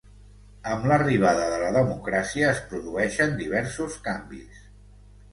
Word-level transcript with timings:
Amb 0.75 0.85
l'arribada 0.91 1.43
de 1.51 1.59
la 1.63 1.67
democràcia 1.75 2.47
es 2.53 2.61
produeixen 2.71 3.35
diversos 3.43 3.99
canvis. 4.09 4.65